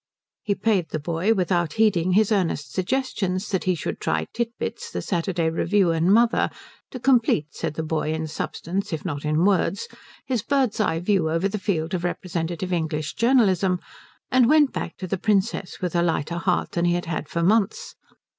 He 0.41 0.55
paid 0.55 0.89
the 0.89 0.97
boy 0.99 1.35
without 1.35 1.73
heeding 1.73 2.13
his 2.13 2.31
earnest 2.31 2.73
suggestions 2.73 3.49
that 3.49 3.65
he 3.65 3.75
should 3.75 3.99
try 3.99 4.25
Tit 4.33 4.49
Bits, 4.57 4.89
the 4.89 4.99
Saturday 4.99 5.47
Review, 5.47 5.91
and 5.91 6.11
Mother, 6.11 6.49
to 6.89 6.99
complete, 6.99 7.53
said 7.53 7.75
the 7.75 7.83
boy, 7.83 8.11
in 8.11 8.25
substance 8.25 8.91
if 8.91 9.05
not 9.05 9.23
in 9.25 9.45
words, 9.45 9.87
his 10.25 10.41
bird's 10.41 10.79
eye 10.79 10.97
view 10.99 11.29
over 11.29 11.47
the 11.47 11.59
field 11.59 11.93
of 11.93 12.03
representative 12.03 12.73
English 12.73 13.13
journalism, 13.13 13.79
and 14.31 14.49
went 14.49 14.73
back 14.73 14.97
to 14.97 15.05
the 15.05 15.19
Princess 15.19 15.81
with 15.81 15.95
a 15.95 16.01
lighter 16.01 16.39
heart 16.39 16.71
than 16.71 16.85
he 16.85 16.93
had 16.95 17.05
had 17.05 17.29
for 17.29 17.43
months. 17.43 17.93